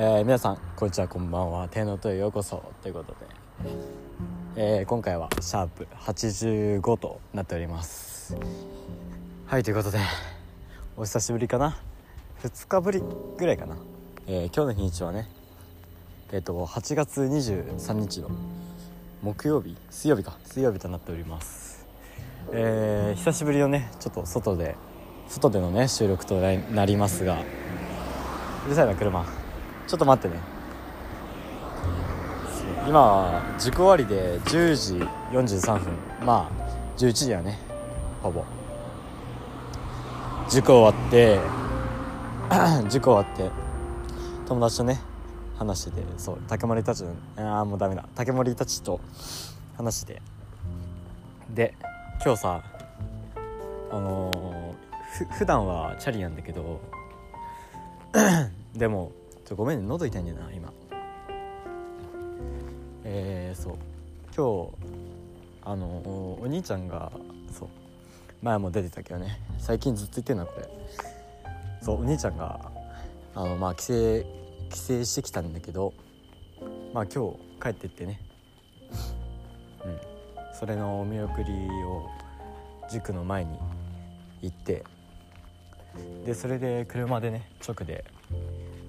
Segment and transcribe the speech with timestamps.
[0.00, 1.66] えー、皆さんこんにちはこんばんは。
[1.68, 3.16] 天皇とへようこそということ
[3.64, 3.72] で、
[4.54, 8.36] えー、今回はシャープ85となっております。
[9.46, 9.98] はいということで
[10.96, 11.80] お久しぶりかな
[12.44, 13.02] ？2日ぶり
[13.38, 13.76] ぐらいかな、
[14.28, 15.28] えー、今日の日にちはね
[16.30, 18.30] えっ、と8月23日の
[19.20, 20.38] 木曜日水曜日か。
[20.44, 21.88] 水曜日となっております。
[22.52, 24.76] えー、久しぶりのねちょっと外で
[25.26, 27.42] 外でのね収録となりますが
[28.64, 29.37] うるさいな車
[29.88, 30.38] ちょっと待ってね。
[32.86, 34.98] 今は塾終わりで10時
[35.34, 35.92] 43分。
[36.26, 37.58] まあ11時やね。
[38.22, 38.44] ほぼ。
[40.50, 41.40] 塾終わって
[42.90, 43.50] 塾終わって
[44.46, 45.00] 友達とね
[45.58, 48.06] 話しててそう竹森たちのああもうダメだ。
[48.14, 49.00] 竹森たちと
[49.78, 50.20] 話して。
[51.48, 51.74] で
[52.22, 52.62] 今日さ
[53.90, 56.78] あのー、ふ普段はチャリなんだけど
[58.76, 59.12] でも
[59.48, 60.70] ちょごめんね喉痛いんだよな今。
[63.02, 63.74] えー、そう。
[64.36, 64.90] 今日
[65.64, 65.86] あの
[66.42, 67.10] お兄ちゃんが
[67.58, 67.68] そう。
[68.42, 69.40] 前も出てたけどね。
[69.58, 70.68] 最近ずっと言ってんなこれ。
[71.80, 72.60] そうお兄ちゃんが
[73.34, 73.92] あのまあ帰省
[74.68, 75.94] 帰省してきたんだけど
[76.92, 78.20] まあ今日帰ってってね。
[79.82, 79.98] うん。
[80.58, 81.52] それのお見送り
[81.84, 82.06] を
[82.92, 83.56] 塾の前に
[84.42, 84.84] 行って
[86.26, 88.04] でそれで車でね直で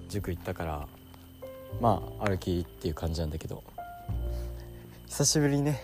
[0.09, 0.87] 塾行ったから
[1.79, 3.63] まあ歩きっていう感じなんだけど。
[5.09, 5.81] 久しぶりにね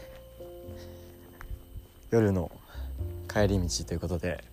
[2.11, 2.51] 夜の
[3.27, 4.43] 帰り道ということで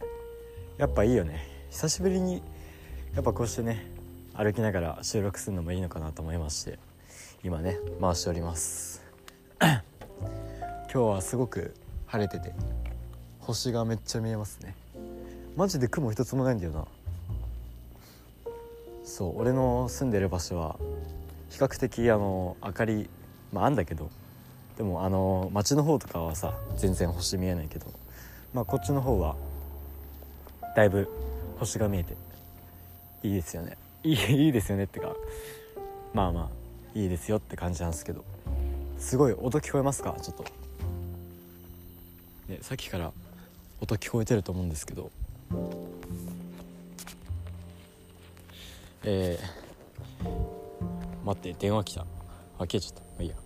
[0.79, 1.47] やっぱいいよね。
[1.71, 2.43] 久しぶりに
[3.15, 3.87] やっぱこうしてね
[4.35, 6.79] 歩きながら収録するのもいいのかなと思いまして
[7.45, 9.05] 今ね回しております。
[9.61, 9.83] 今
[10.91, 11.75] 日はすごく
[12.07, 12.55] 晴れてて
[13.41, 14.75] 星がめっちゃ見えますね。
[15.55, 16.87] マジで雲一つもないんだよな。
[19.13, 20.77] そう俺の住んでる場所は
[21.51, 23.11] 比較的あの明かり
[23.53, 24.09] まああんだけど
[24.79, 27.85] でもあの街の方とかはさ全然星見えないけど
[28.55, 29.37] まあこっちの方は
[30.75, 31.11] だいぶ
[31.59, 32.15] 星が見えて
[33.23, 33.77] いいですよね。
[34.03, 34.17] いい
[34.47, 35.15] いいですよねってか
[36.15, 38.25] まあまあいいですよって感じなんですけど
[38.99, 40.17] すごい音聞こえますか？
[40.23, 40.45] ちょっと、
[42.49, 43.13] ね、さっきから
[43.83, 45.11] 音聞こえてると思うんですけど。
[49.05, 52.03] えー、待って電話来た。
[52.03, 52.07] あ
[52.61, 53.01] 消えちゃった。
[53.01, 53.37] まあいいや。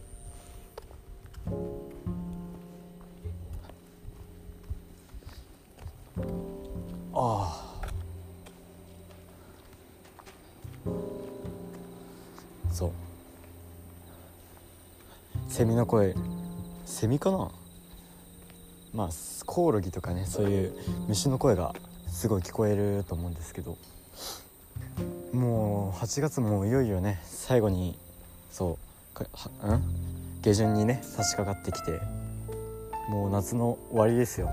[7.14, 7.88] ああ
[12.70, 12.92] そう。
[15.48, 16.14] セミの声
[16.84, 17.50] セミかな？
[18.92, 19.08] まあ
[19.46, 20.76] コオロギとかねそういう
[21.08, 21.74] 虫の声が
[22.08, 23.78] すごい聞こえると思うんですけど。
[25.36, 27.98] もう8月もいよいよね最後に
[28.50, 28.78] そ
[29.20, 29.22] う
[29.66, 29.82] うん？
[30.42, 32.00] 下旬にね差し掛かってきて
[33.08, 34.50] もう夏の終わりですよ。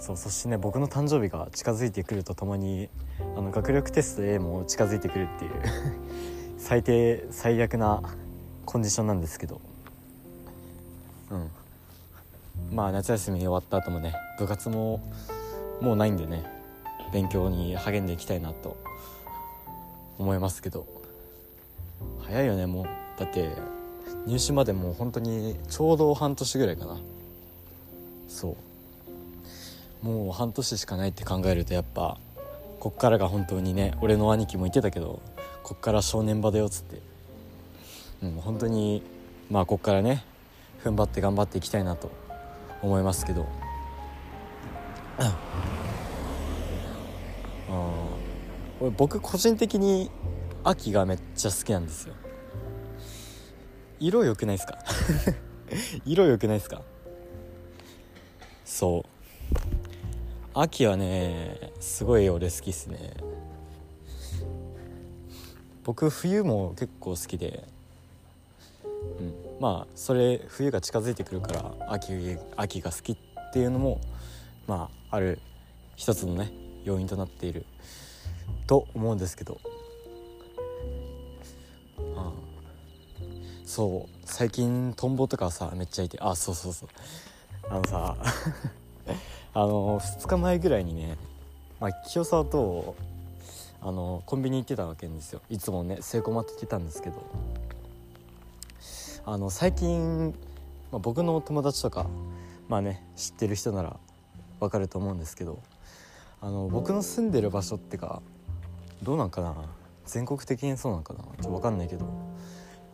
[0.00, 2.88] そうそしてね僕の誕生日が近づいてくるとともに
[3.36, 5.52] あの学力テスト A も近づいてくるっていう
[6.58, 8.02] 最低最悪な
[8.64, 9.60] コンディションなんですけど。
[11.30, 11.50] うん。
[12.74, 15.00] まあ夏休み終わった後もね部活も
[15.80, 16.42] もうないんでね
[17.12, 18.76] 勉強に励んでいきたいなと
[20.22, 20.86] 思いますけど。
[22.20, 22.84] 早いよねもう。
[23.18, 23.50] だって
[24.26, 27.00] 入試までもう本当にちょうど半年ぐらいかな。
[28.28, 28.56] そ
[30.02, 30.06] う。
[30.06, 32.18] もう半年しかないって考えるとやっぱ
[32.80, 35.20] こっからが本当にね俺の兄貴も言ってたけど
[35.62, 37.00] こっから正念場だよっつって。
[38.22, 39.02] うん本当に
[39.50, 40.24] まあこっからね
[40.84, 42.10] 踏ん張って頑張っていきたいなと
[42.80, 43.46] 思いますけど。
[48.82, 50.10] 俺僕個人的に
[50.64, 52.14] 秋がめっちゃ好きなんですよ。
[54.00, 54.78] 色良くないですか？
[56.04, 56.82] 色良くないですか？
[58.64, 59.08] そう。
[60.54, 63.14] 秋はねすごい俺好きっすね。
[65.84, 67.68] 僕冬も結構好きで、
[68.84, 73.16] うん、まあそれ冬が近づいてくるから秋秋が好きっ
[73.52, 74.00] ていうのも
[74.66, 75.40] まあある
[75.94, 76.52] 一つのね
[76.82, 77.64] 要因となっている。
[78.72, 79.60] と思うんですけど、
[81.98, 84.18] うん、そう。
[84.24, 86.18] 最近トンボとかさめっちゃいて。
[86.22, 86.88] あそうそうそう。
[87.68, 88.16] あのさ
[89.52, 91.18] あの2日前ぐらいにね、
[91.80, 92.94] まあ、清沢と
[93.82, 95.42] あのコンビニ行ってたわけですよ。
[95.50, 97.22] いつもねセイコマって言ってたんですけど。
[99.26, 100.30] あの最近、
[100.90, 102.06] まあ、僕の友達とか
[102.70, 104.00] まあね知ってる人なら
[104.60, 105.58] わかると思うんですけど。
[106.44, 108.20] あの僕の住んでる場所ってか
[109.02, 109.54] どうなんかな？
[110.06, 111.20] 全国的にそうなのかな？
[111.20, 112.06] ちょっと分かんないけど。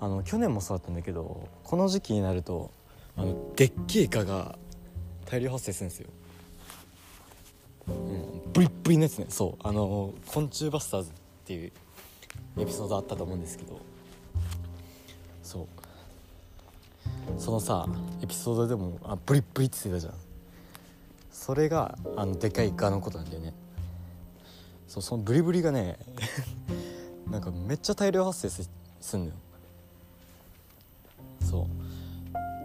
[0.00, 2.70] あの去年もそうだったんだけどこの時期になると
[3.16, 4.56] あのでっけえイカが
[5.26, 6.08] 大量発生するんですよ、
[7.88, 9.26] うん、ブリッブリのやつね。
[9.28, 9.66] そう。
[9.66, 11.12] あの昆虫バスターズっ
[11.44, 11.72] ていう
[12.58, 13.80] エピソードあったと思うんですけど。
[15.42, 15.66] そう。
[17.40, 17.88] そのさ
[18.22, 20.14] エピソードでもあブリッブリって言ってたじゃん。
[21.32, 23.52] それがあのでかいイカのことなんだよね。
[24.88, 25.98] そうそのブリブリがね
[27.30, 28.68] なんかめっちゃ大量発生す
[29.00, 29.32] すんのよ。
[31.42, 31.66] そう。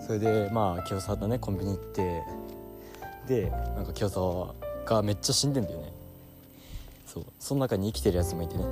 [0.06, 2.24] それでまあ清沢とねコンビニ行って
[3.28, 4.54] でなんか清沢
[4.86, 5.94] がめっちゃ死んでんだよね。
[7.06, 7.26] そう。
[7.40, 8.64] その中に生きてるやつもいてね。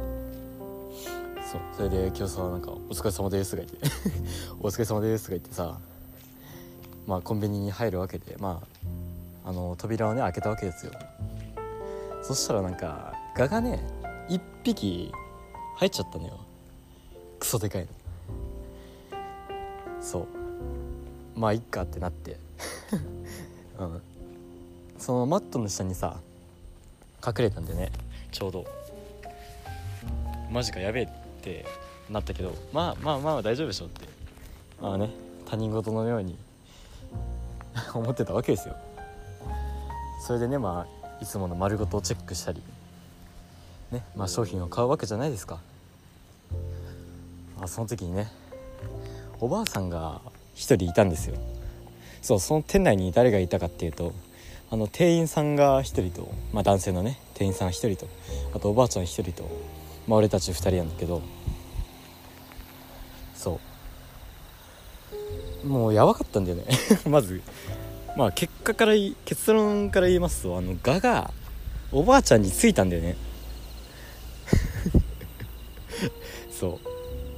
[1.51, 1.62] そう。
[1.75, 3.97] それで清沢なんか「お疲れ様です」とか言って
[4.62, 5.77] 「お疲れ様です」とか言ってさ
[7.06, 8.62] まあコンビニに入るわけでま
[9.44, 10.94] ああの扉をね開けたわけですよ。
[12.24, 13.80] そしたらなんかガがね
[14.30, 15.12] 1匹
[15.78, 16.39] 入っちゃったのよ。
[17.39, 17.88] クソでかいの。
[20.01, 20.28] そう。
[21.39, 22.38] まあいっかってなって。
[23.80, 24.01] うん。
[24.98, 26.19] そのマットの下にさ
[27.25, 27.92] 隠れたんでね。
[28.31, 28.66] ちょうど。
[30.51, 31.07] マジかやべえっ
[31.42, 31.66] て
[32.10, 34.07] なったけどまあまあまあ大丈夫でしょって。
[34.81, 35.10] まあね
[35.45, 36.38] 他人事のように
[37.95, 38.75] 思ってたわけですよ。
[40.28, 42.62] それでねまあいつもの丸ごとをチェックしたり。
[43.91, 45.59] ねまあ商品を買うわけじゃないですか。
[47.61, 48.31] あその時にね
[49.39, 50.21] おばあさんが
[50.55, 51.35] 一人いたんですよ。
[52.21, 54.13] そうその店内に誰がいたかっていうと
[54.69, 58.07] あの店員さんが一人と、まあ、男性のね店員さん一人と
[58.55, 59.43] あとおばあちゃん一人と、
[60.07, 61.21] まあ、俺たち二人なんだけど
[63.35, 63.59] そ
[65.63, 65.67] う。
[65.67, 66.65] もうやばかったんだよね。
[67.09, 67.41] まず
[68.15, 68.94] まあ結果から
[69.25, 71.31] 結論から言いますとあのガが
[71.91, 73.15] おばあちゃんについたんだよね。
[76.61, 76.79] そう。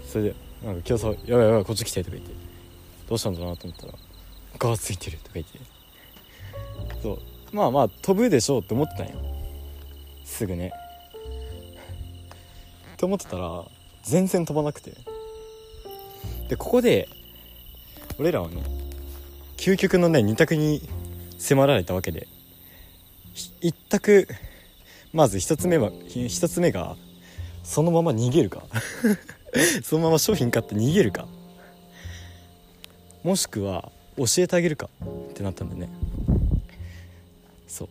[0.05, 0.35] それで
[0.65, 2.35] なんか今日さ「やばいやばいこっち来て」とか言って
[3.07, 3.93] 「どうしたんだな?」と思ったら
[4.59, 5.59] 「ガーついてる」とか言って。
[7.01, 7.19] そう。
[7.53, 9.13] まあまあ飛ぶでしょうって思ってたんよ。
[10.25, 10.73] すぐね。
[12.93, 13.63] って思ってたら
[14.03, 14.93] 全然飛ばなくて。
[16.49, 17.07] でここで
[18.19, 18.61] 俺らはね
[19.55, 20.81] 究極のね2択に
[21.37, 22.27] 迫られたわけで。
[23.61, 24.27] 1択
[25.13, 26.97] まず1つ目は1つ目が
[27.63, 28.63] そのまま逃げるか？
[29.83, 31.27] そのまま商品買って逃げるか？
[33.23, 34.89] もしくは教えてあげるか？
[35.29, 35.89] ってなったんだよね。
[37.67, 37.89] そう。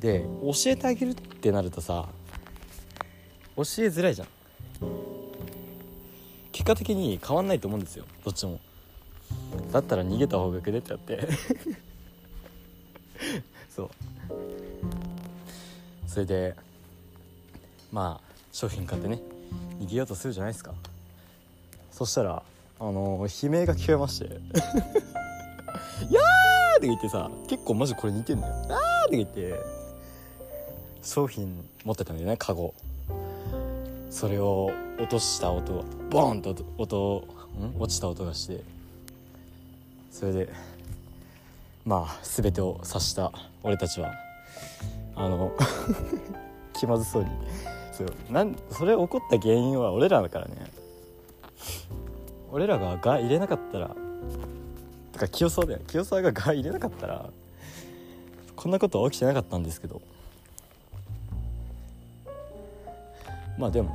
[0.00, 2.08] で教えてあげるってなるとさ
[3.56, 4.28] 教えづらいじゃん。
[6.52, 8.60] 結果的に変わんないと思うんですよどっちも。
[9.72, 11.28] だったら逃げた方がくねってやって。
[13.74, 13.90] そう。
[16.06, 16.54] それで
[17.94, 19.20] まあ商品買ってね
[19.80, 20.74] 逃げようとするじゃないですか
[21.92, 22.42] そしたら
[22.80, 24.24] あの悲鳴が聞こえまして
[26.10, 29.60] 「やー!」って言ってさ結構マジこれ似てんのよ「あー!」って言って
[31.02, 32.74] 商品持ってたんだよねカゴ
[34.10, 37.24] それを落とした音ボーンと音
[37.60, 38.60] ん落ちた音がして
[40.10, 40.52] それで
[41.84, 43.30] まあ全てを察した
[43.62, 44.12] 俺たちは
[45.14, 45.52] あの
[46.74, 47.30] 気まずそうに
[47.96, 50.54] そうなんそれ起こった原因は俺らだからね。
[52.50, 53.94] 俺らが「が」入れなかったら
[55.12, 55.80] とか清沢だよ。
[55.86, 57.30] 清沢が「が」入れなかったら
[58.56, 60.00] こんなことは起きてなかったんですけど。
[63.56, 63.90] まあでも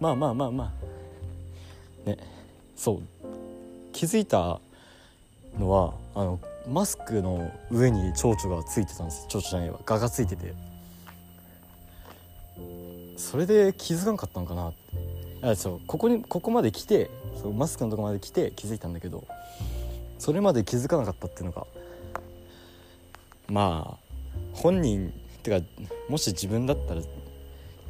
[0.00, 0.72] まあまあまあま
[2.06, 2.08] あ。
[2.08, 2.18] ね。
[2.76, 3.00] そう。
[3.92, 4.60] 気づいた
[5.56, 9.26] のはあのマスクの上に蝶々がついてたんです。
[9.28, 9.78] 蝶々じゃないわ。
[9.84, 10.73] 蛾がついてて。
[13.16, 15.14] それで気づかんかったのかなって。
[15.44, 19.26] あそうここにここまで来てそうマスクのとこまで来て気づいたんだけど
[20.18, 21.66] それまで気づかなかったっていうのが
[23.48, 23.98] まあ
[24.54, 25.64] 本人ってか
[26.08, 27.02] もし自分だったら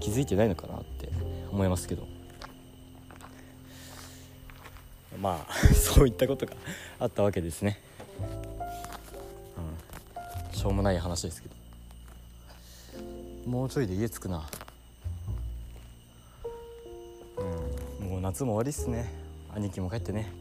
[0.00, 1.09] 気づいてないのかなって
[1.52, 2.06] 思いますけど。
[5.21, 6.54] まあ そういったことが
[6.99, 7.78] あったわけですね、
[10.52, 11.63] うん、しょうもない話ですけど。
[13.46, 14.48] もうちょいで家着くな。
[18.00, 18.08] うん。
[18.08, 19.12] もう夏も終わりっすね。
[19.54, 20.32] 兄貴も帰ってね。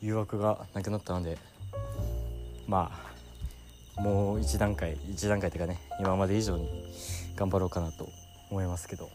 [0.00, 1.38] 誘惑がなくなったので。
[2.66, 2.90] ま
[3.96, 6.66] あもう一段階一段階っていうかね今まで以上に
[7.36, 8.08] 頑張ろうかなと
[8.50, 9.10] 思いますけど。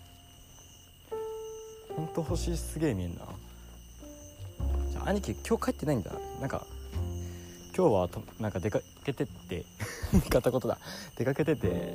[1.95, 3.25] ほんと星すげえ見えんな。
[4.91, 6.11] じゃあ兄貴今日帰ってないんだ。
[6.39, 6.65] なんか
[7.79, 9.63] 今日はとなんか出かけてって
[10.29, 10.77] 片言だ。
[11.15, 11.93] 出かけてて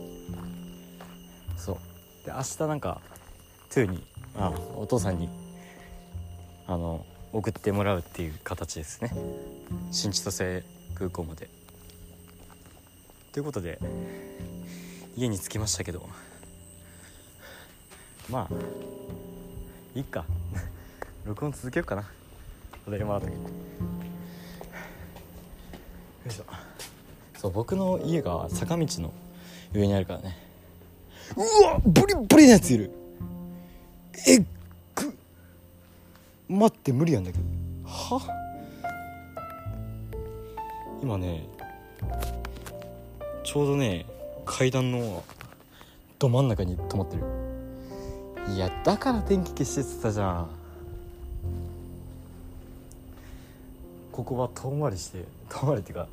[1.59, 1.76] そう。
[2.25, 3.03] で明日なんか
[3.69, 4.03] トゥーに
[4.35, 5.29] あお父さんに
[6.67, 9.12] あの送ってもらうっていう形ですね。
[9.91, 10.64] 新千歳
[10.95, 11.50] 空港まで。
[13.35, 13.79] ということで
[15.14, 16.09] 家に着きましたけど。
[18.31, 18.55] まあ
[19.95, 20.25] いいか。
[21.26, 22.11] 録音続けようかな。
[22.87, 23.43] 踊り回ったけど。
[23.43, 23.50] よい
[23.83, 23.94] しょ
[26.31, 27.52] そう。
[27.52, 29.12] 僕の家が坂道の
[29.73, 30.37] 上にあるからね。
[31.37, 32.90] うわブリブリなやついる。
[34.26, 34.45] えっ
[34.95, 35.16] ぐ
[36.49, 37.45] 待って無理やんだけど。
[37.85, 38.21] は？
[41.02, 41.45] 今ね
[43.43, 44.07] ちょうどね
[44.47, 45.23] 階段の
[46.19, 47.23] ど真ん中に止まってる。
[48.54, 50.49] いやだから電気消してたじゃん
[54.14, 56.06] ここは遠回りして 遠回りっていうか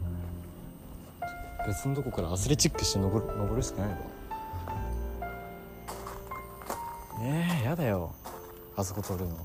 [1.68, 3.98] 別のとこからアスレチックして登る登るしかないの？
[3.98, 4.02] か
[7.20, 8.12] ねえやだよ。
[8.76, 9.36] あそこ通るの？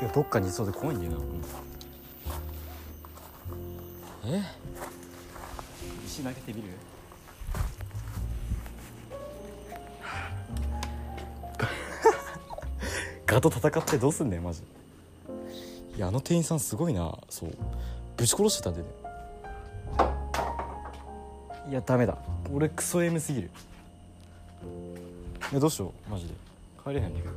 [0.00, 1.44] てかどっかにいそうで怖いんだよな、うん、
[4.34, 4.42] え？
[6.06, 6.68] 石投げてみる？
[13.26, 14.62] ガと戦ってどうすんねんマジ
[16.00, 17.14] いやあの店員さんすごいな。
[17.28, 17.50] そう。
[18.16, 18.86] ぶち殺してたんでね。
[21.68, 22.16] いやダメだ。
[22.50, 23.50] 俺クソ M すぎる。
[25.52, 26.10] いやどうしよう。
[26.10, 26.32] マジで。
[26.82, 27.34] 帰れへんねんけど。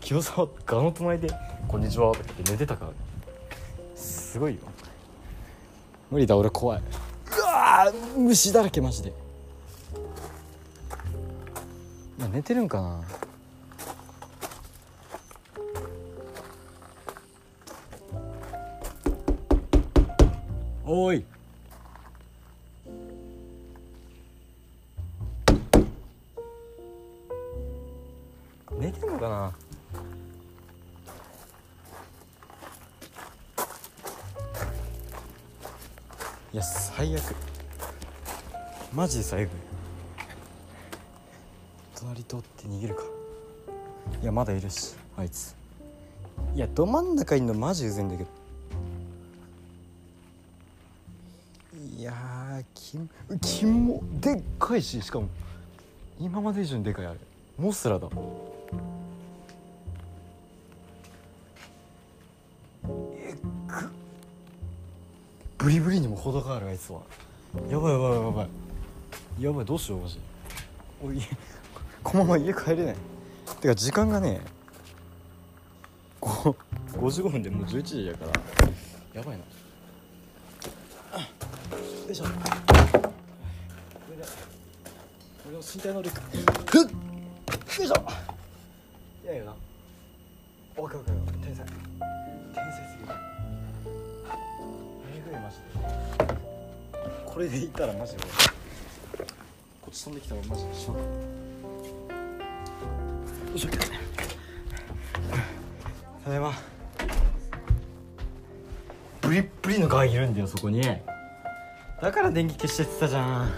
[0.00, 1.30] 清沢ガの隣で
[1.66, 2.96] 「こんにちは」とか言って寝てたからね。
[3.96, 4.60] すごいよ。
[6.12, 6.80] 無理だ俺怖い。
[6.80, 9.08] うわ虫だらけマジで。
[9.08, 9.12] い
[12.20, 13.00] や寝てるんかな
[20.90, 21.22] おい。
[28.78, 29.52] 寝てんのかな？
[36.54, 37.22] いや最悪。
[38.94, 39.50] マジで最悪。
[41.96, 43.02] 隣通って逃げるか。
[44.22, 45.54] いやまだいるしあいつ。
[46.54, 48.37] いやど真ん中いんのマジうぜんだけど。
[51.96, 52.98] いやーき
[53.40, 55.28] きもでっかいししかも
[56.20, 57.18] 今まで以上にでかいあれ。
[57.56, 58.08] モスラだ。
[62.84, 63.36] えっ
[65.58, 67.00] ぐブリブリにも程があるあいつは。
[67.70, 68.46] やばいやばいやば
[69.38, 69.64] いやばい。
[69.64, 70.20] どうしようマジ
[71.02, 71.20] おい
[72.02, 72.96] このまま家帰れない。
[73.60, 74.40] てか時間がね
[76.20, 76.54] 5
[76.92, 78.32] 55分でもう11時やから
[79.14, 79.44] やばいな。
[81.12, 81.28] あ
[82.08, 82.30] よいしょこ
[84.10, 84.24] れで
[85.46, 86.88] 俺の身体能力ふっよ
[87.84, 87.94] いしょ
[89.24, 89.54] いやいやな
[90.78, 91.76] オッケーオッケー天才天
[92.54, 93.12] 才すぎる
[95.14, 95.62] えぐいマジで
[97.26, 98.22] これでいったらマジで
[99.82, 100.14] こっち飛ん。
[100.14, 100.98] できたらマジでしょよ
[103.54, 103.68] いしょ
[106.24, 106.54] ただいま
[109.20, 110.34] ブリッブリのガいるん。
[110.34, 110.80] だよそこに
[112.00, 113.52] だから電気消してってたじゃん。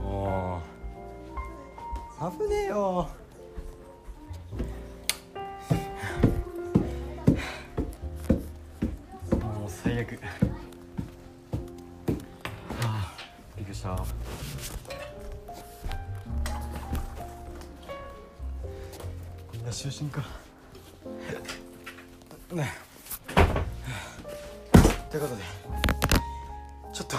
[0.00, 0.62] も
[2.20, 2.38] う。
[2.38, 3.08] 危ねえよ。
[9.32, 10.12] もう最悪。
[10.12, 10.20] は
[12.84, 13.12] あ
[13.56, 14.04] びっくりした。
[19.52, 20.22] みんな就寝か。
[22.52, 22.72] ね
[25.10, 25.42] ということで
[26.98, 27.16] ちょっと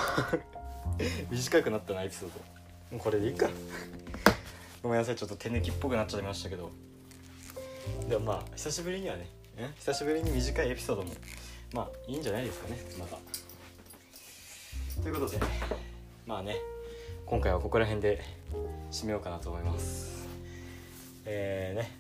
[1.31, 2.39] 短くなったなエピソード。
[2.91, 3.49] もうこれでいいか？
[4.83, 6.69] ごめんなさいちょっと手抜きっぽくなっちゃいましたけど。
[8.09, 9.69] でもまあ久しぶりにはねえ？
[9.77, 11.13] 久しぶりに短いエピソードも
[11.71, 13.17] まあいいんじゃないですかねまだ。
[15.01, 15.39] ということで
[16.25, 16.57] まあね
[17.25, 18.21] 今回はここら辺で
[18.91, 20.27] 締めようかなと思います。
[21.25, 21.91] えー、ね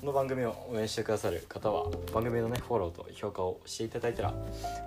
[0.00, 4.34] この番組を応援してくださる方は番組のねフォローと評価をしていただいたら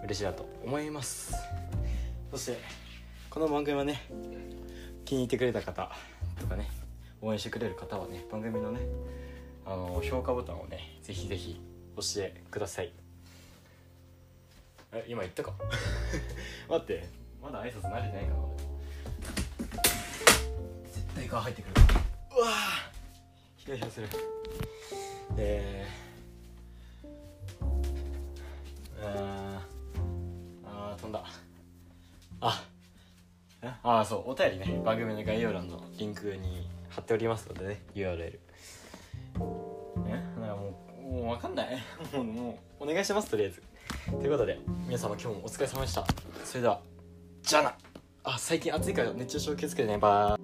[0.04, 1.36] 嬉しいなと思います
[2.34, 2.58] そして
[3.30, 4.02] この番組はね
[5.06, 5.92] 気に入ってくれた方
[6.42, 6.68] とかね
[7.22, 8.80] 応援してくれる方はね番組のね
[9.66, 11.62] あの評価ボタンをねぜひぜひ
[11.96, 12.92] 押してください。
[14.92, 15.54] え今言ったか？
[16.68, 17.08] 待って。
[17.40, 18.58] まだ挨拶慣れてないかな俺
[20.92, 21.72] 絶対顔入ってくる
[22.38, 22.48] うわ
[23.58, 24.08] ヒヤヒヤする。
[25.38, 25.92] えー、
[33.94, 38.40] あーあそうお便りね番組の概要欄のリンクに貼っておりますのでね URL え？
[40.40, 41.78] なんかもうもう分かんない。
[42.14, 43.62] もうもうお願いしますとりあえず。
[44.10, 46.06] ということで皆様今日もお疲れ様でした。
[46.44, 46.82] それでは
[47.44, 47.74] じゃあな。
[48.24, 49.98] あ最近暑いから熱中症気をつけてね。
[49.98, 50.43] バイ